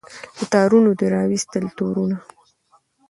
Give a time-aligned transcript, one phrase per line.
[0.37, 2.17] له تارونو دي را وایستل تورونه